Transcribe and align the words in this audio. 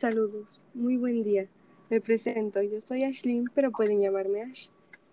Saludos, 0.00 0.64
muy 0.72 0.96
buen 0.96 1.22
día. 1.22 1.46
Me 1.90 2.00
presento, 2.00 2.62
yo 2.62 2.80
soy 2.80 3.04
Ashlyn, 3.04 3.50
pero 3.54 3.70
pueden 3.70 4.00
llamarme 4.00 4.40
Ash. 4.40 4.70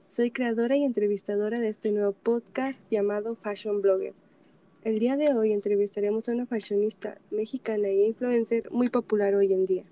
Soy 0.08 0.32
creadora 0.32 0.78
y 0.78 0.86
entrevistadora 0.86 1.60
de 1.60 1.68
este 1.68 1.92
nuevo 1.92 2.14
podcast 2.14 2.90
llamado 2.90 3.36
Fashion 3.36 3.82
Blogger. 3.82 4.14
El 4.86 5.00
día 5.00 5.18
de 5.18 5.34
hoy 5.34 5.52
entrevistaremos 5.52 6.30
a 6.30 6.32
una 6.32 6.46
fashionista 6.46 7.20
mexicana 7.32 7.90
e 7.90 8.08
influencer 8.08 8.72
muy 8.72 8.88
popular 8.88 9.36
hoy 9.36 9.52
en 9.52 9.66
día, 9.66 9.84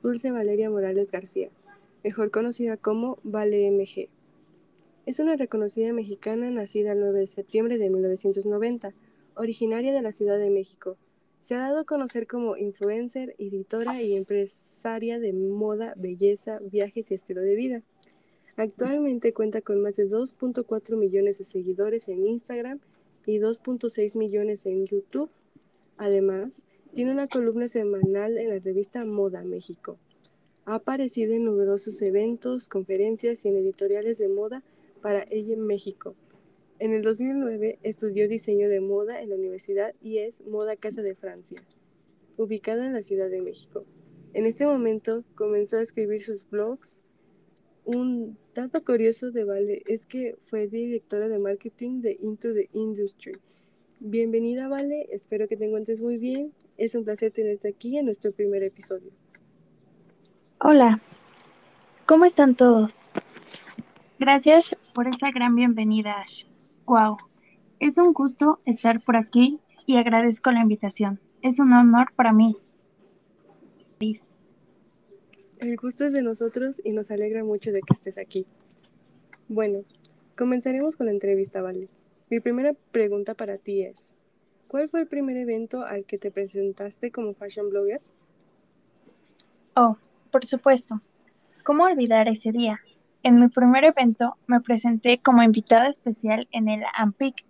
Dulce 0.00 0.30
Valeria 0.30 0.70
Morales 0.70 1.10
García, 1.10 1.50
mejor 2.04 2.30
conocida 2.30 2.76
como 2.76 3.18
Vale 3.24 3.68
MG. 3.68 4.08
Es 5.06 5.18
una 5.18 5.34
reconocida 5.34 5.92
mexicana 5.92 6.50
nacida 6.50 6.92
el 6.92 7.00
9 7.00 7.18
de 7.18 7.26
septiembre 7.26 7.78
de 7.78 7.90
1990, 7.90 8.94
originaria 9.34 9.92
de 9.92 10.02
la 10.02 10.12
Ciudad 10.12 10.38
de 10.38 10.50
México. 10.50 10.98
Se 11.40 11.54
ha 11.54 11.60
dado 11.60 11.80
a 11.80 11.84
conocer 11.84 12.26
como 12.26 12.56
influencer, 12.56 13.34
editora 13.38 14.02
y 14.02 14.14
empresaria 14.14 15.18
de 15.18 15.32
moda, 15.32 15.94
belleza, 15.96 16.58
viajes 16.60 17.10
y 17.10 17.14
estilo 17.14 17.40
de 17.40 17.54
vida. 17.54 17.82
Actualmente 18.56 19.32
cuenta 19.32 19.62
con 19.62 19.80
más 19.80 19.96
de 19.96 20.06
2.4 20.06 20.96
millones 20.96 21.38
de 21.38 21.44
seguidores 21.44 22.08
en 22.08 22.26
Instagram 22.26 22.80
y 23.24 23.38
2.6 23.38 24.18
millones 24.18 24.66
en 24.66 24.84
YouTube. 24.84 25.30
Además, 25.96 26.62
tiene 26.92 27.12
una 27.12 27.26
columna 27.26 27.68
semanal 27.68 28.36
en 28.36 28.50
la 28.50 28.58
revista 28.58 29.04
Moda 29.06 29.42
México. 29.42 29.96
Ha 30.66 30.74
aparecido 30.74 31.32
en 31.32 31.44
numerosos 31.44 32.02
eventos, 32.02 32.68
conferencias 32.68 33.44
y 33.44 33.48
en 33.48 33.56
editoriales 33.56 34.18
de 34.18 34.28
moda 34.28 34.62
para 35.00 35.24
ella 35.30 35.54
en 35.54 35.66
México. 35.66 36.14
En 36.80 36.94
el 36.94 37.02
2009 37.02 37.78
estudió 37.82 38.26
diseño 38.26 38.70
de 38.70 38.80
moda 38.80 39.20
en 39.20 39.28
la 39.28 39.34
Universidad 39.36 39.92
IES 40.00 40.42
Moda 40.46 40.76
Casa 40.76 41.02
de 41.02 41.14
Francia, 41.14 41.62
ubicada 42.38 42.86
en 42.86 42.94
la 42.94 43.02
Ciudad 43.02 43.28
de 43.28 43.42
México. 43.42 43.84
En 44.32 44.46
este 44.46 44.64
momento 44.64 45.22
comenzó 45.34 45.76
a 45.76 45.82
escribir 45.82 46.22
sus 46.22 46.48
blogs. 46.48 47.02
Un 47.84 48.38
dato 48.54 48.82
curioso 48.82 49.30
de 49.30 49.44
Vale 49.44 49.82
es 49.88 50.06
que 50.06 50.38
fue 50.40 50.68
directora 50.68 51.28
de 51.28 51.38
marketing 51.38 52.00
de 52.00 52.16
Into 52.18 52.54
the 52.54 52.70
Industry. 52.72 53.36
Bienvenida 53.98 54.66
Vale, 54.66 55.06
espero 55.12 55.48
que 55.48 55.58
te 55.58 55.66
encuentres 55.66 56.00
muy 56.00 56.16
bien. 56.16 56.54
Es 56.78 56.94
un 56.94 57.04
placer 57.04 57.30
tenerte 57.30 57.68
aquí 57.68 57.98
en 57.98 58.06
nuestro 58.06 58.32
primer 58.32 58.62
episodio. 58.62 59.10
Hola, 60.60 60.98
¿cómo 62.06 62.24
están 62.24 62.54
todos? 62.54 63.10
Gracias 64.18 64.74
por 64.94 65.08
esa 65.08 65.30
gran 65.30 65.54
bienvenida, 65.54 66.22
Ash. 66.22 66.49
Wow, 66.90 67.18
es 67.78 67.98
un 67.98 68.12
gusto 68.12 68.58
estar 68.64 69.00
por 69.00 69.14
aquí 69.14 69.60
y 69.86 69.96
agradezco 69.98 70.50
la 70.50 70.62
invitación. 70.62 71.20
Es 71.40 71.60
un 71.60 71.72
honor 71.72 72.12
para 72.16 72.32
mí. 72.32 72.56
El 75.60 75.76
gusto 75.76 76.04
es 76.04 76.12
de 76.12 76.22
nosotros 76.22 76.82
y 76.84 76.90
nos 76.90 77.12
alegra 77.12 77.44
mucho 77.44 77.70
de 77.70 77.82
que 77.82 77.92
estés 77.92 78.18
aquí. 78.18 78.44
Bueno, 79.46 79.84
comenzaremos 80.36 80.96
con 80.96 81.06
la 81.06 81.12
entrevista, 81.12 81.62
Vale. 81.62 81.88
Mi 82.28 82.40
primera 82.40 82.72
pregunta 82.90 83.34
para 83.34 83.56
ti 83.56 83.82
es, 83.82 84.16
¿cuál 84.66 84.88
fue 84.88 85.02
el 85.02 85.06
primer 85.06 85.36
evento 85.36 85.82
al 85.82 86.04
que 86.04 86.18
te 86.18 86.32
presentaste 86.32 87.12
como 87.12 87.34
fashion 87.34 87.70
blogger? 87.70 88.00
Oh, 89.76 89.96
por 90.32 90.44
supuesto. 90.44 91.00
¿Cómo 91.62 91.84
olvidar 91.84 92.26
ese 92.26 92.50
día? 92.50 92.80
En 93.22 93.38
mi 93.38 93.48
primer 93.48 93.84
evento 93.84 94.36
me 94.46 94.60
presenté 94.60 95.18
como 95.18 95.42
invitada 95.42 95.88
especial 95.88 96.48
en 96.52 96.68
el 96.68 96.82
AMPIC, 96.94 97.44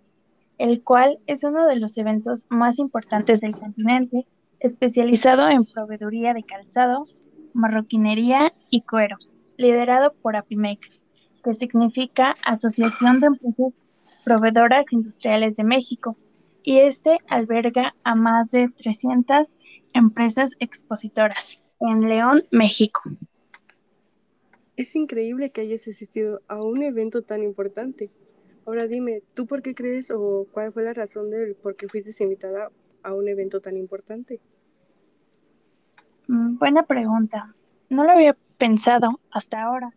el 0.57 0.83
cual 0.83 1.19
es 1.27 1.43
uno 1.43 1.65
de 1.65 1.77
los 1.77 1.97
eventos 1.97 2.45
más 2.49 2.77
importantes 2.77 3.39
del 3.39 3.57
continente, 3.57 4.27
especializado 4.59 5.49
en 5.49 5.63
proveeduría 5.65 6.33
de 6.33 6.43
calzado, 6.43 7.05
marroquinería 7.53 8.51
y 8.69 8.81
cuero, 8.81 9.17
liderado 9.57 10.13
por 10.21 10.35
APIMEC, 10.35 10.79
que 11.43 11.53
significa 11.53 12.35
Asociación 12.43 13.21
de 13.21 13.27
Empresas 13.27 13.73
Proveedoras 14.25 14.85
Industriales 14.91 15.55
de 15.55 15.63
México, 15.63 16.17
y 16.63 16.79
este 16.79 17.17
alberga 17.27 17.95
a 18.03 18.13
más 18.13 18.51
de 18.51 18.69
300 18.69 19.55
empresas 19.93 20.51
expositoras 20.59 21.63
en 21.79 22.07
León, 22.07 22.41
México. 22.51 23.01
Es 24.81 24.95
increíble 24.95 25.51
que 25.51 25.61
hayas 25.61 25.87
asistido 25.87 26.41
a 26.47 26.59
un 26.59 26.81
evento 26.81 27.21
tan 27.21 27.43
importante. 27.43 28.09
Ahora 28.65 28.87
dime, 28.87 29.21
¿tú 29.35 29.45
por 29.45 29.61
qué 29.61 29.75
crees 29.75 30.09
o 30.09 30.47
cuál 30.51 30.73
fue 30.73 30.81
la 30.81 30.91
razón 30.91 31.29
del 31.29 31.53
por 31.53 31.75
qué 31.75 31.87
fuiste 31.87 32.23
invitada 32.23 32.67
a 33.03 33.13
un 33.13 33.27
evento 33.27 33.61
tan 33.61 33.77
importante? 33.77 34.39
Mm, 36.27 36.57
buena 36.57 36.81
pregunta. 36.81 37.53
No 37.89 38.05
lo 38.05 38.13
había 38.13 38.35
pensado 38.57 39.19
hasta 39.29 39.61
ahora, 39.61 39.91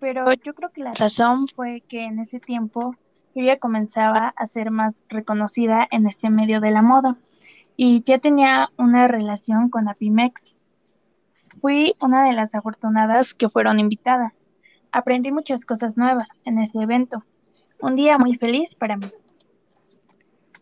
pero 0.00 0.30
yo 0.34 0.52
creo 0.52 0.68
que 0.68 0.82
la 0.82 0.92
razón 0.92 1.48
fue 1.48 1.82
que 1.88 2.04
en 2.04 2.18
ese 2.18 2.38
tiempo 2.38 2.94
yo 3.34 3.42
ya 3.42 3.58
comenzaba 3.58 4.34
a 4.36 4.46
ser 4.46 4.70
más 4.70 5.02
reconocida 5.08 5.88
en 5.90 6.06
este 6.06 6.28
medio 6.28 6.60
de 6.60 6.72
la 6.72 6.82
moda 6.82 7.16
y 7.74 8.02
ya 8.02 8.18
tenía 8.18 8.68
una 8.76 9.08
relación 9.08 9.70
con 9.70 9.88
Apimex 9.88 10.55
Fui 11.60 11.94
una 12.00 12.24
de 12.24 12.34
las 12.34 12.54
afortunadas 12.54 13.34
que 13.34 13.48
fueron 13.48 13.78
invitadas. 13.78 14.46
Aprendí 14.92 15.32
muchas 15.32 15.64
cosas 15.64 15.96
nuevas 15.96 16.28
en 16.44 16.58
ese 16.58 16.78
evento. 16.80 17.24
Un 17.80 17.96
día 17.96 18.18
muy 18.18 18.36
feliz 18.36 18.74
para 18.74 18.96
mí. 18.96 19.06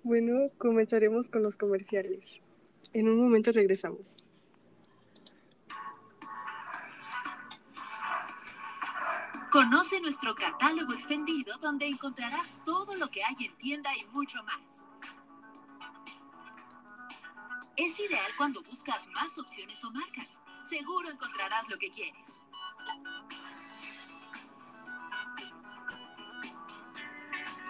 Bueno, 0.02 0.50
comenzaremos 0.58 1.28
con 1.28 1.42
los 1.42 1.56
comerciales. 1.56 2.40
En 2.92 3.08
un 3.08 3.18
momento 3.20 3.52
regresamos. 3.52 4.24
Conoce 9.50 10.00
nuestro 10.00 10.34
catálogo 10.34 10.92
extendido 10.92 11.56
donde 11.58 11.86
encontrarás 11.86 12.60
todo 12.64 12.96
lo 12.96 13.08
que 13.08 13.22
hay 13.22 13.46
en 13.46 13.56
tienda 13.56 13.90
y 13.96 14.04
mucho 14.12 14.42
más. 14.42 14.88
Es 17.76 17.98
ideal 17.98 18.30
cuando 18.36 18.62
buscas 18.62 19.08
más 19.08 19.36
opciones 19.38 19.82
o 19.84 19.90
marcas. 19.90 20.40
Seguro 20.60 21.10
encontrarás 21.10 21.68
lo 21.68 21.76
que 21.76 21.90
quieres. 21.90 22.42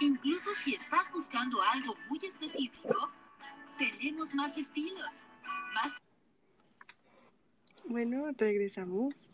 Incluso 0.01 0.51
si 0.55 0.75
estás 0.75 1.11
buscando 1.11 1.63
algo 1.63 1.95
muy 2.11 2.19
específico, 2.19 3.13
tenemos 3.79 4.35
más 4.35 4.59
estilos. 4.59 5.23
Más... 5.75 6.03
Bueno, 7.87 8.27
regresamos. 8.37 9.31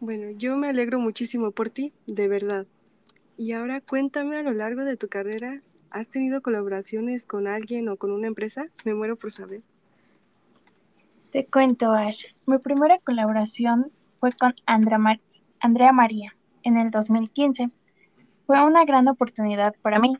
Bueno, 0.00 0.30
yo 0.30 0.56
me 0.56 0.68
alegro 0.68 0.98
muchísimo 0.98 1.50
por 1.50 1.68
ti, 1.68 1.92
de 2.06 2.28
verdad. 2.28 2.66
Y 3.36 3.52
ahora 3.52 3.82
cuéntame 3.82 4.38
a 4.38 4.42
lo 4.42 4.52
largo 4.52 4.82
de 4.82 4.96
tu 4.96 5.08
carrera, 5.08 5.60
¿Has 5.90 6.08
tenido 6.08 6.42
colaboraciones 6.42 7.26
con 7.26 7.46
alguien 7.46 7.88
o 7.88 7.96
con 7.96 8.10
una 8.10 8.26
empresa? 8.26 8.66
Me 8.84 8.94
muero 8.94 9.16
por 9.16 9.30
saber. 9.30 9.62
Te 11.30 11.46
cuento, 11.46 11.92
Ash. 11.92 12.26
Mi 12.46 12.58
primera 12.58 12.98
colaboración 12.98 13.90
fue 14.20 14.30
con 14.32 14.54
Andrea 14.66 15.92
María 15.92 16.36
en 16.62 16.78
el 16.78 16.90
2015. 16.90 17.70
Fue 18.46 18.64
una 18.64 18.84
gran 18.84 19.08
oportunidad 19.08 19.74
para 19.82 19.98
mí. 19.98 20.16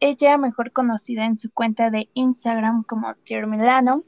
Ella, 0.00 0.38
mejor 0.38 0.72
conocida 0.72 1.24
en 1.26 1.36
su 1.36 1.50
cuenta 1.50 1.90
de 1.90 2.08
Instagram 2.14 2.82
como 2.84 3.14
Tier 3.16 3.46
Milano, 3.46 4.02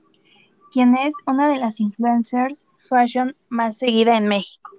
quien 0.72 0.96
es 0.96 1.14
una 1.26 1.48
de 1.48 1.58
las 1.58 1.80
influencers 1.80 2.64
fashion 2.88 3.36
más 3.48 3.78
seguida 3.78 4.16
en 4.16 4.26
México. 4.26 4.70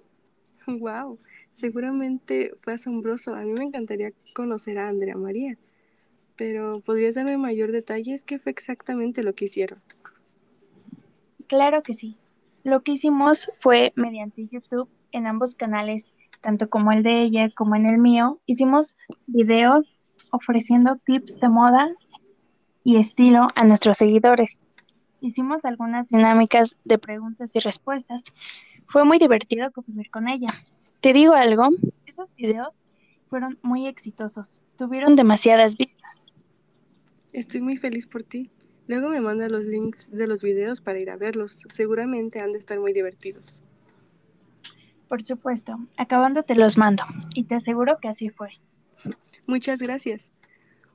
Wow, 0.67 1.19
seguramente 1.51 2.53
fue 2.61 2.73
asombroso. 2.73 3.35
A 3.35 3.41
mí 3.41 3.53
me 3.53 3.63
encantaría 3.63 4.11
conocer 4.33 4.79
a 4.79 4.89
Andrea 4.89 5.15
María 5.15 5.57
pero 6.35 6.81
¿podrías 6.81 7.15
darme 7.15 7.37
mayor 7.37 7.71
detalles? 7.71 8.23
¿Qué 8.23 8.39
fue 8.39 8.51
exactamente 8.51 9.23
lo 9.23 9.33
que 9.33 9.45
hicieron? 9.45 9.81
Claro 11.47 11.83
que 11.83 11.93
sí. 11.93 12.17
Lo 12.63 12.81
que 12.81 12.93
hicimos 12.93 13.51
fue 13.59 13.93
mediante 13.95 14.47
YouTube 14.47 14.89
en 15.11 15.27
ambos 15.27 15.55
canales, 15.55 16.13
tanto 16.41 16.69
como 16.69 16.91
el 16.91 17.03
de 17.03 17.23
ella 17.23 17.49
como 17.55 17.75
en 17.75 17.85
el 17.85 17.97
mío, 17.97 18.39
hicimos 18.45 18.95
videos 19.27 19.97
ofreciendo 20.31 20.95
tips 21.05 21.39
de 21.39 21.49
moda 21.49 21.91
y 22.83 22.97
estilo 22.97 23.47
a 23.55 23.63
nuestros 23.63 23.97
seguidores. 23.97 24.61
Hicimos 25.21 25.63
algunas 25.63 26.07
dinámicas 26.07 26.77
de 26.83 26.97
preguntas 26.97 27.55
y 27.55 27.59
respuestas. 27.59 28.23
Fue 28.87 29.05
muy 29.05 29.19
divertido 29.19 29.71
convivir 29.71 30.09
con 30.09 30.27
ella. 30.27 30.53
Te 30.99 31.13
digo 31.13 31.33
algo, 31.33 31.69
esos 32.05 32.35
videos 32.35 32.81
fueron 33.29 33.57
muy 33.61 33.87
exitosos, 33.87 34.61
tuvieron 34.77 35.15
demasiadas 35.15 35.77
vistas. 35.77 36.02
Estoy 37.33 37.61
muy 37.61 37.77
feliz 37.77 38.05
por 38.05 38.23
ti. 38.23 38.51
Luego 38.87 39.09
me 39.09 39.19
manda 39.19 39.49
los 39.49 39.63
links 39.63 40.11
de 40.11 40.27
los 40.27 40.43
videos 40.43 40.81
para 40.81 40.99
ir 40.99 41.09
a 41.09 41.17
verlos. 41.17 41.63
Seguramente 41.73 42.39
han 42.39 42.51
de 42.51 42.59
estar 42.59 42.79
muy 42.79 42.93
divertidos. 42.93 43.63
Por 45.07 45.23
supuesto, 45.23 45.77
acabando 45.97 46.43
te 46.43 46.55
los 46.55 46.77
mando 46.77 47.03
y 47.35 47.45
te 47.45 47.55
aseguro 47.55 47.97
que 47.99 48.07
así 48.07 48.29
fue. 48.29 48.49
Muchas 49.47 49.79
gracias. 49.79 50.31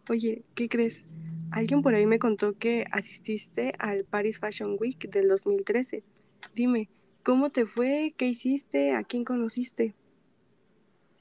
Oye, 0.08 0.44
¿qué 0.55 0.69
crees? 0.69 1.05
Alguien 1.50 1.82
por 1.82 1.94
ahí 1.94 2.06
me 2.06 2.19
contó 2.19 2.56
que 2.56 2.87
asististe 2.93 3.73
al 3.79 4.05
Paris 4.05 4.38
Fashion 4.38 4.76
Week 4.79 5.11
del 5.11 5.29
2013. 5.29 6.05
Dime, 6.55 6.88
¿cómo 7.25 7.50
te 7.50 7.67
fue? 7.67 8.14
¿Qué 8.17 8.26
hiciste? 8.26 8.93
¿A 8.93 9.02
quién 9.02 9.25
conociste? 9.25 9.94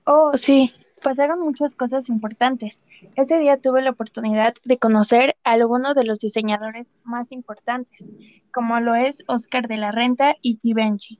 Oh, 0.05 0.31
sí, 0.35 0.71
pasaron 1.01 1.39
muchas 1.39 1.75
cosas 1.75 2.09
importantes. 2.09 2.81
Ese 3.15 3.37
día 3.39 3.57
tuve 3.57 3.81
la 3.81 3.91
oportunidad 3.91 4.53
de 4.63 4.77
conocer 4.77 5.35
a 5.43 5.51
algunos 5.51 5.95
de 5.95 6.03
los 6.03 6.19
diseñadores 6.19 6.95
más 7.03 7.31
importantes, 7.31 8.05
como 8.53 8.79
lo 8.79 8.95
es 8.95 9.23
Oscar 9.27 9.67
de 9.67 9.77
la 9.77 9.91
Renta 9.91 10.35
y 10.41 10.59
Givenchy. 10.61 11.19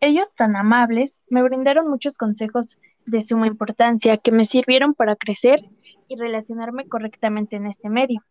Ellos 0.00 0.34
tan 0.34 0.56
amables 0.56 1.22
me 1.28 1.42
brindaron 1.42 1.88
muchos 1.88 2.18
consejos 2.18 2.78
de 3.06 3.22
suma 3.22 3.46
importancia 3.46 4.16
que 4.18 4.32
me 4.32 4.44
sirvieron 4.44 4.94
para 4.94 5.16
crecer 5.16 5.60
y 6.08 6.16
relacionarme 6.16 6.86
correctamente 6.88 7.56
en 7.56 7.66
este 7.66 7.88
medio. 7.88 8.22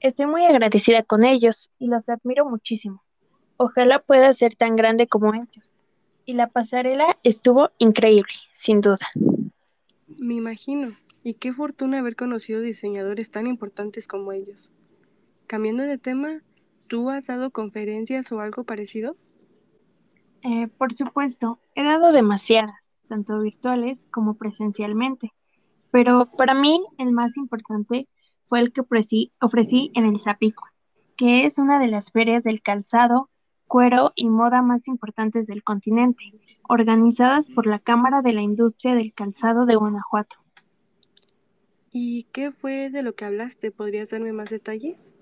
Estoy 0.00 0.26
muy 0.26 0.44
agradecida 0.44 1.02
con 1.02 1.24
ellos 1.24 1.70
y 1.78 1.86
los 1.86 2.08
admiro 2.08 2.44
muchísimo. 2.44 3.02
Ojalá 3.56 4.00
pueda 4.00 4.32
ser 4.32 4.54
tan 4.54 4.74
grande 4.74 5.06
como 5.06 5.34
ellos. 5.34 5.78
Y 6.24 6.34
la 6.34 6.48
pasarela 6.48 7.18
estuvo 7.22 7.70
increíble, 7.78 8.32
sin 8.52 8.80
duda. 8.80 9.06
Me 10.20 10.34
imagino. 10.34 10.96
Y 11.22 11.34
qué 11.34 11.52
fortuna 11.52 12.00
haber 12.00 12.16
conocido 12.16 12.60
diseñadores 12.60 13.30
tan 13.30 13.46
importantes 13.46 14.08
como 14.08 14.32
ellos. 14.32 14.72
Cambiando 15.46 15.84
de 15.84 15.98
tema, 15.98 16.42
¿tú 16.88 17.10
has 17.10 17.26
dado 17.26 17.50
conferencias 17.50 18.32
o 18.32 18.40
algo 18.40 18.64
parecido? 18.64 19.16
Eh, 20.42 20.66
por 20.66 20.92
supuesto, 20.92 21.60
he 21.76 21.84
dado 21.84 22.10
demasiadas, 22.10 22.98
tanto 23.08 23.38
virtuales 23.40 24.08
como 24.10 24.34
presencialmente, 24.34 25.32
pero 25.92 26.30
para 26.36 26.54
mí 26.54 26.84
el 26.98 27.12
más 27.12 27.36
importante 27.36 28.08
fue 28.48 28.60
el 28.60 28.72
que 28.72 28.80
ofrecí, 28.80 29.32
ofrecí 29.40 29.92
en 29.94 30.06
el 30.06 30.18
Zapico, 30.18 30.64
que 31.16 31.44
es 31.44 31.58
una 31.58 31.78
de 31.78 31.86
las 31.86 32.10
ferias 32.10 32.42
del 32.42 32.60
calzado, 32.60 33.30
cuero 33.72 34.12
y 34.14 34.28
moda 34.28 34.60
más 34.60 34.86
importantes 34.86 35.46
del 35.46 35.64
continente, 35.64 36.34
organizadas 36.68 37.48
por 37.48 37.66
la 37.66 37.78
Cámara 37.78 38.20
de 38.20 38.34
la 38.34 38.42
Industria 38.42 38.94
del 38.94 39.14
Calzado 39.14 39.64
de 39.64 39.76
Guanajuato. 39.76 40.36
¿Y 41.90 42.24
qué 42.34 42.52
fue 42.52 42.90
de 42.90 43.02
lo 43.02 43.14
que 43.14 43.24
hablaste? 43.24 43.70
¿Podrías 43.70 44.10
darme 44.10 44.34
más 44.34 44.50
detalles? 44.50 45.16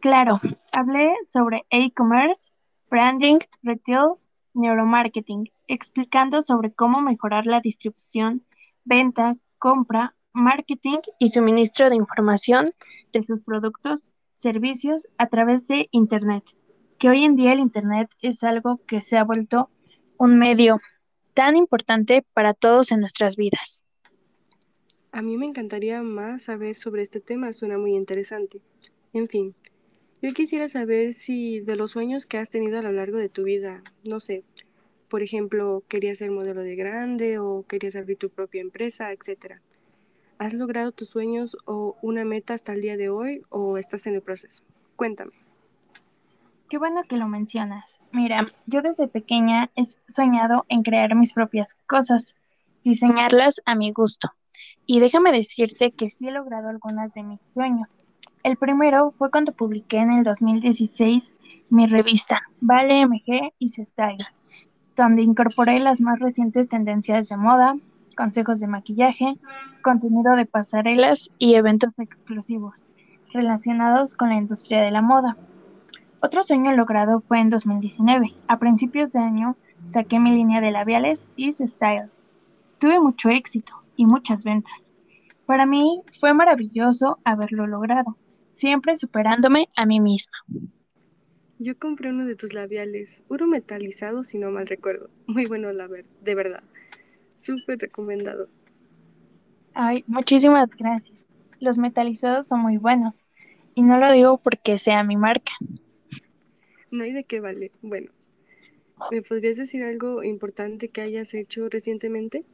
Claro, 0.00 0.42
hablé 0.72 1.14
sobre 1.26 1.62
e-commerce, 1.70 2.52
branding, 2.90 3.38
retail 3.62 4.16
neuromarketing, 4.52 5.50
explicando 5.66 6.42
sobre 6.42 6.74
cómo 6.74 7.00
mejorar 7.00 7.46
la 7.46 7.60
distribución, 7.60 8.44
venta, 8.84 9.38
compra, 9.56 10.14
marketing 10.34 10.98
y 11.18 11.28
suministro 11.28 11.88
de 11.88 11.96
información 11.96 12.72
de 13.10 13.22
sus 13.22 13.40
productos, 13.40 14.10
servicios 14.34 15.08
a 15.16 15.28
través 15.28 15.66
de 15.66 15.88
Internet, 15.92 16.44
que 17.00 17.08
hoy 17.08 17.24
en 17.24 17.34
día 17.34 17.54
el 17.54 17.60
Internet 17.60 18.10
es 18.20 18.44
algo 18.44 18.78
que 18.86 19.00
se 19.00 19.16
ha 19.16 19.24
vuelto 19.24 19.70
un 20.18 20.38
medio 20.38 20.80
tan 21.32 21.56
importante 21.56 22.26
para 22.34 22.52
todos 22.52 22.92
en 22.92 23.00
nuestras 23.00 23.36
vidas. 23.36 23.86
A 25.10 25.22
mí 25.22 25.38
me 25.38 25.46
encantaría 25.46 26.02
más 26.02 26.42
saber 26.42 26.76
sobre 26.76 27.02
este 27.02 27.20
tema, 27.20 27.54
suena 27.54 27.78
muy 27.78 27.94
interesante. 27.94 28.60
En 29.14 29.28
fin, 29.28 29.54
yo 30.20 30.34
quisiera 30.34 30.68
saber 30.68 31.14
si 31.14 31.60
de 31.60 31.74
los 31.74 31.92
sueños 31.92 32.26
que 32.26 32.36
has 32.36 32.50
tenido 32.50 32.78
a 32.78 32.82
lo 32.82 32.92
largo 32.92 33.16
de 33.16 33.30
tu 33.30 33.44
vida, 33.44 33.82
no 34.04 34.20
sé, 34.20 34.44
por 35.08 35.22
ejemplo, 35.22 35.82
querías 35.88 36.18
ser 36.18 36.30
modelo 36.30 36.60
de 36.60 36.76
grande 36.76 37.38
o 37.38 37.64
querías 37.66 37.96
abrir 37.96 38.18
tu 38.18 38.28
propia 38.28 38.60
empresa, 38.60 39.10
etcétera. 39.10 39.62
¿Has 40.36 40.52
logrado 40.52 40.92
tus 40.92 41.08
sueños 41.08 41.56
o 41.64 41.96
una 42.02 42.26
meta 42.26 42.52
hasta 42.52 42.74
el 42.74 42.82
día 42.82 42.98
de 42.98 43.08
hoy 43.08 43.40
o 43.48 43.78
estás 43.78 44.06
en 44.06 44.16
el 44.16 44.22
proceso? 44.22 44.64
Cuéntame. 44.96 45.39
Qué 46.70 46.78
bueno 46.78 47.02
que 47.02 47.16
lo 47.16 47.26
mencionas. 47.26 47.98
Mira, 48.12 48.46
yo 48.66 48.80
desde 48.80 49.08
pequeña 49.08 49.70
he 49.74 49.82
soñado 50.06 50.66
en 50.68 50.84
crear 50.84 51.16
mis 51.16 51.32
propias 51.32 51.74
cosas, 51.88 52.36
diseñarlas 52.84 53.60
a 53.66 53.74
mi 53.74 53.90
gusto. 53.90 54.30
Y 54.86 55.00
déjame 55.00 55.32
decirte 55.32 55.90
que 55.90 56.10
sí 56.10 56.28
he 56.28 56.30
logrado 56.30 56.68
algunas 56.68 57.12
de 57.12 57.24
mis 57.24 57.40
sueños. 57.52 58.02
El 58.44 58.56
primero 58.56 59.10
fue 59.10 59.32
cuando 59.32 59.50
publiqué 59.50 59.96
en 59.96 60.12
el 60.12 60.22
2016 60.22 61.32
mi 61.70 61.88
revista 61.88 62.42
Vale 62.60 63.04
MG 63.04 63.52
y 63.58 63.68
Style, 63.68 64.24
donde 64.94 65.22
incorporé 65.22 65.80
las 65.80 66.00
más 66.00 66.20
recientes 66.20 66.68
tendencias 66.68 67.28
de 67.28 67.36
moda, 67.36 67.74
consejos 68.16 68.60
de 68.60 68.68
maquillaje, 68.68 69.34
contenido 69.82 70.36
de 70.36 70.46
pasarelas 70.46 71.30
y 71.36 71.54
eventos 71.54 71.98
exclusivos 71.98 72.86
relacionados 73.32 74.14
con 74.14 74.28
la 74.28 74.36
industria 74.36 74.82
de 74.82 74.92
la 74.92 75.02
moda. 75.02 75.36
Otro 76.22 76.42
sueño 76.42 76.72
logrado 76.72 77.20
fue 77.20 77.40
en 77.40 77.50
2019. 77.50 78.34
A 78.46 78.58
principios 78.58 79.12
de 79.12 79.20
año 79.20 79.56
saqué 79.84 80.18
mi 80.18 80.32
línea 80.32 80.60
de 80.60 80.70
labiales 80.70 81.26
Is 81.36 81.58
Style. 81.58 82.10
Tuve 82.78 83.00
mucho 83.00 83.30
éxito 83.30 83.72
y 83.96 84.06
muchas 84.06 84.44
ventas. 84.44 84.90
Para 85.46 85.66
mí 85.66 86.02
fue 86.18 86.34
maravilloso 86.34 87.16
haberlo 87.24 87.66
logrado 87.66 88.16
siempre 88.50 88.96
superándome 88.96 89.68
a 89.76 89.86
mí 89.86 90.00
misma. 90.00 90.36
Yo 91.58 91.78
compré 91.78 92.10
uno 92.10 92.26
de 92.26 92.36
tus 92.36 92.52
labiales, 92.52 93.22
oro 93.28 93.46
metalizado 93.46 94.22
si 94.22 94.38
no 94.38 94.50
mal 94.50 94.66
recuerdo. 94.66 95.08
Muy 95.26 95.46
bueno, 95.46 95.72
la 95.72 95.86
ver 95.86 96.04
de 96.22 96.34
verdad. 96.34 96.62
Súper 97.34 97.78
recomendado. 97.78 98.48
Ay, 99.74 100.04
muchísimas 100.06 100.70
gracias. 100.76 101.26
Los 101.58 101.78
metalizados 101.78 102.48
son 102.48 102.60
muy 102.60 102.76
buenos. 102.76 103.24
Y 103.74 103.82
no 103.82 103.98
lo 103.98 104.10
digo 104.12 104.38
porque 104.38 104.78
sea 104.78 105.04
mi 105.04 105.16
marca. 105.16 105.52
No 106.90 107.04
hay 107.04 107.12
de 107.12 107.24
qué 107.24 107.40
vale. 107.40 107.70
Bueno, 107.82 108.10
¿me 109.10 109.22
podrías 109.22 109.56
decir 109.56 109.82
algo 109.82 110.22
importante 110.24 110.88
que 110.88 111.00
hayas 111.00 111.34
hecho 111.34 111.68
recientemente? 111.68 112.44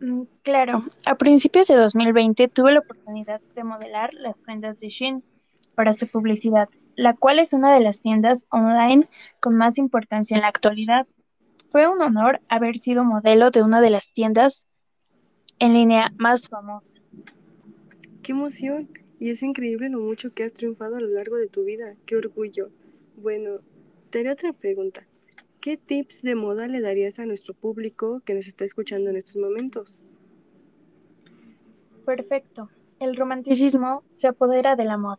Mm, 0.00 0.22
claro, 0.42 0.84
a 1.06 1.14
principios 1.16 1.68
de 1.68 1.76
2020 1.76 2.48
tuve 2.48 2.72
la 2.72 2.80
oportunidad 2.80 3.40
de 3.54 3.64
modelar 3.64 4.12
las 4.14 4.38
prendas 4.38 4.78
de 4.78 4.88
Shein 4.88 5.22
para 5.74 5.92
su 5.92 6.08
publicidad, 6.08 6.68
la 6.96 7.14
cual 7.14 7.38
es 7.38 7.52
una 7.52 7.72
de 7.72 7.80
las 7.80 8.00
tiendas 8.00 8.46
online 8.50 9.06
con 9.40 9.56
más 9.56 9.78
importancia 9.78 10.34
en 10.34 10.42
la 10.42 10.48
actualidad. 10.48 11.06
Fue 11.64 11.86
un 11.86 12.02
honor 12.02 12.40
haber 12.48 12.76
sido 12.78 13.04
modelo 13.04 13.50
de 13.50 13.62
una 13.62 13.80
de 13.80 13.90
las 13.90 14.12
tiendas 14.12 14.66
en 15.58 15.74
línea 15.74 16.12
más 16.16 16.48
famosas. 16.48 16.92
¡Qué 18.22 18.32
emoción! 18.32 18.88
Y 19.20 19.30
es 19.30 19.42
increíble 19.42 19.88
lo 19.88 20.00
mucho 20.00 20.28
que 20.34 20.44
has 20.44 20.52
triunfado 20.52 20.96
a 20.96 21.00
lo 21.00 21.08
largo 21.08 21.36
de 21.36 21.46
tu 21.46 21.64
vida. 21.64 21.94
¡Qué 22.06 22.16
orgullo! 22.16 22.70
Bueno, 23.16 23.60
te 24.10 24.20
haré 24.20 24.32
otra 24.32 24.52
pregunta. 24.52 25.06
¿Qué 25.60 25.76
tips 25.76 26.22
de 26.22 26.34
moda 26.34 26.66
le 26.66 26.80
darías 26.80 27.18
a 27.18 27.26
nuestro 27.26 27.54
público 27.54 28.20
que 28.24 28.34
nos 28.34 28.46
está 28.46 28.64
escuchando 28.64 29.08
en 29.10 29.16
estos 29.16 29.36
momentos? 29.36 30.02
Perfecto. 32.04 32.68
El 33.00 33.16
romanticismo 33.16 34.02
se 34.10 34.28
apodera 34.28 34.76
de 34.76 34.84
la 34.84 34.98
moda. 34.98 35.18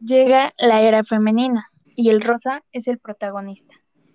Llega 0.00 0.52
la 0.58 0.82
era 0.82 1.04
femenina 1.04 1.70
y 1.94 2.10
el 2.10 2.20
rosa 2.20 2.64
es 2.72 2.88
el 2.88 2.98
protagonista. 2.98 3.74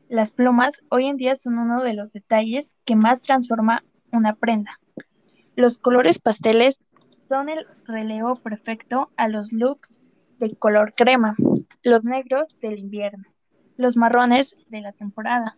Las 0.09 0.31
plumas 0.31 0.81
hoy 0.89 1.07
en 1.07 1.17
día 1.17 1.35
son 1.35 1.57
uno 1.57 1.81
de 1.81 1.93
los 1.93 2.13
detalles 2.13 2.75
que 2.85 2.95
más 2.95 3.21
transforma 3.21 3.83
una 4.11 4.35
prenda. 4.35 4.79
Los 5.55 5.79
colores 5.79 6.19
pasteles 6.19 6.79
son 7.09 7.49
el 7.49 7.65
relevo 7.85 8.35
perfecto 8.35 9.09
a 9.17 9.27
los 9.27 9.51
looks 9.51 9.99
de 10.39 10.56
color 10.56 10.94
crema, 10.96 11.36
los 11.84 12.06
negros 12.06 12.60
del 12.60 12.79
invierno 12.79 13.25
los 13.77 13.96
marrones 13.96 14.58
de 14.70 14.82
la 14.82 14.91
temporada. 14.91 15.56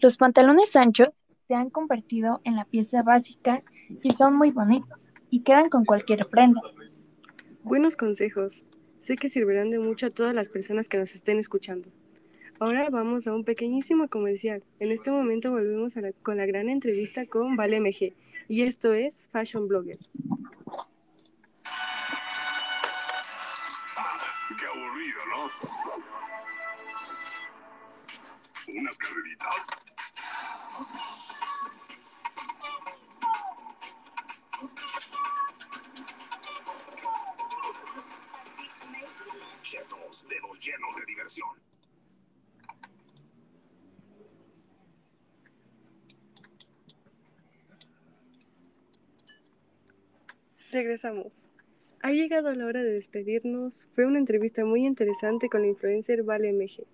Los 0.00 0.16
pantalones 0.16 0.74
anchos 0.76 1.22
se 1.36 1.54
han 1.54 1.70
convertido 1.70 2.40
en 2.44 2.56
la 2.56 2.64
pieza 2.64 3.02
básica 3.02 3.62
y 4.02 4.12
son 4.12 4.36
muy 4.36 4.50
bonitos 4.50 5.12
y 5.30 5.42
quedan 5.42 5.68
con 5.68 5.84
cualquier 5.84 6.26
prenda. 6.26 6.60
Buenos 7.62 7.96
consejos. 7.96 8.64
Sé 8.98 9.16
que 9.16 9.28
servirán 9.28 9.70
de 9.70 9.78
mucho 9.78 10.06
a 10.06 10.10
todas 10.10 10.34
las 10.34 10.48
personas 10.48 10.88
que 10.88 10.98
nos 10.98 11.14
estén 11.14 11.38
escuchando. 11.38 11.90
Ahora 12.58 12.88
vamos 12.88 13.26
a 13.26 13.34
un 13.34 13.44
pequeñísimo 13.44 14.08
comercial. 14.08 14.62
En 14.78 14.90
este 14.90 15.10
momento 15.10 15.50
volvemos 15.50 15.94
con 16.22 16.38
la 16.38 16.46
gran 16.46 16.68
entrevista 16.68 17.26
con 17.26 17.56
Vale 17.56 17.80
MG 17.80 18.14
y 18.48 18.62
esto 18.62 18.92
es 18.92 19.28
Fashion 19.30 19.68
Blogger. 19.68 19.98
Aburrido, 24.96 25.20
¿no? 25.26 25.50
unas 28.68 28.98
carreritas? 28.98 29.66
Llenos, 39.70 40.28
dedos 40.28 40.58
llenos 40.58 40.96
de 40.96 41.04
diversión. 41.06 41.48
Regresamos. 50.70 51.48
Ha 52.02 52.12
llegado 52.12 52.54
la 52.54 52.66
hora 52.66 52.82
de 52.82 52.92
despedirnos. 52.92 53.86
Fue 53.92 54.06
una 54.06 54.18
entrevista 54.18 54.64
muy 54.64 54.86
interesante 54.86 55.48
con 55.48 55.62
la 55.62 55.68
influencer 55.68 56.22
Vale 56.22 56.52
MG. 56.52 56.84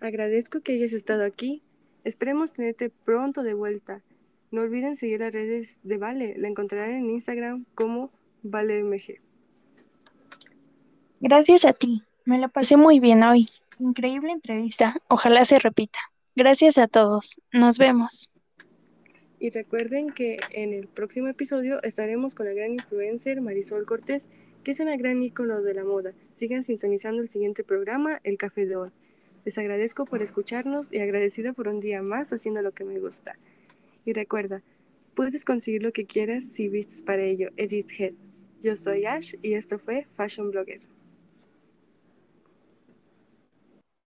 Agradezco 0.00 0.60
que 0.60 0.72
hayas 0.72 0.92
estado 0.92 1.24
aquí. 1.24 1.62
Esperemos 2.04 2.54
tenerte 2.54 2.90
pronto 2.90 3.42
de 3.42 3.54
vuelta. 3.54 4.02
No 4.50 4.62
olviden 4.62 4.96
seguir 4.96 5.20
las 5.20 5.34
redes 5.34 5.80
de 5.84 5.98
Vale. 5.98 6.34
La 6.38 6.48
encontrarán 6.48 6.92
en 6.92 7.10
Instagram 7.10 7.66
como 7.74 8.10
ValeMG. 8.42 9.20
Gracias 11.20 11.64
a 11.64 11.72
ti. 11.72 12.02
Me 12.24 12.38
la 12.38 12.48
pasé 12.48 12.76
muy 12.76 13.00
bien 13.00 13.22
hoy. 13.22 13.46
Increíble 13.78 14.32
entrevista. 14.32 14.96
Ojalá 15.08 15.44
se 15.44 15.58
repita. 15.58 15.98
Gracias 16.34 16.78
a 16.78 16.88
todos. 16.88 17.40
Nos 17.52 17.76
vemos. 17.76 18.29
Y 19.42 19.48
recuerden 19.48 20.10
que 20.10 20.36
en 20.52 20.74
el 20.74 20.86
próximo 20.86 21.26
episodio 21.26 21.82
estaremos 21.82 22.34
con 22.34 22.44
la 22.44 22.52
gran 22.52 22.74
influencer 22.74 23.40
Marisol 23.40 23.86
Cortés, 23.86 24.28
que 24.62 24.72
es 24.72 24.80
una 24.80 24.98
gran 24.98 25.22
ícono 25.22 25.62
de 25.62 25.72
la 25.72 25.82
moda. 25.82 26.12
Sigan 26.28 26.62
sintonizando 26.62 27.22
el 27.22 27.28
siguiente 27.30 27.64
programa, 27.64 28.20
El 28.22 28.36
Café 28.36 28.66
de 28.66 28.76
Hoy. 28.76 28.90
Les 29.46 29.56
agradezco 29.56 30.04
por 30.04 30.20
escucharnos 30.20 30.92
y 30.92 30.98
agradecida 30.98 31.54
por 31.54 31.68
un 31.68 31.80
día 31.80 32.02
más 32.02 32.34
haciendo 32.34 32.60
lo 32.60 32.72
que 32.72 32.84
me 32.84 33.00
gusta. 33.00 33.38
Y 34.04 34.12
recuerda, 34.12 34.62
puedes 35.14 35.46
conseguir 35.46 35.82
lo 35.82 35.92
que 35.92 36.04
quieras 36.04 36.44
si 36.44 36.68
vistes 36.68 37.02
para 37.02 37.22
ello. 37.22 37.48
Edit 37.56 37.90
Head. 37.98 38.14
Yo 38.60 38.76
soy 38.76 39.06
Ash 39.06 39.36
y 39.40 39.54
esto 39.54 39.78
fue 39.78 40.06
Fashion 40.12 40.50
Blogger. 40.50 40.80